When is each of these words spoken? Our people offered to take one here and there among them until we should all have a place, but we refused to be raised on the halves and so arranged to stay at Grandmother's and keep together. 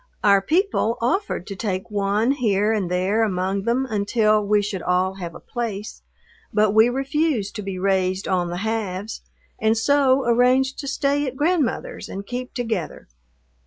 Our 0.23 0.41
people 0.41 0.97
offered 0.99 1.45
to 1.45 1.55
take 1.55 1.91
one 1.91 2.31
here 2.31 2.73
and 2.73 2.89
there 2.89 3.21
among 3.23 3.65
them 3.65 3.85
until 3.87 4.43
we 4.43 4.63
should 4.63 4.81
all 4.81 5.13
have 5.19 5.35
a 5.35 5.39
place, 5.39 6.01
but 6.51 6.71
we 6.73 6.89
refused 6.89 7.55
to 7.57 7.61
be 7.61 7.77
raised 7.77 8.27
on 8.27 8.49
the 8.49 8.57
halves 8.65 9.21
and 9.59 9.77
so 9.77 10.27
arranged 10.27 10.79
to 10.79 10.87
stay 10.87 11.27
at 11.27 11.35
Grandmother's 11.37 12.09
and 12.09 12.25
keep 12.25 12.55
together. 12.55 13.09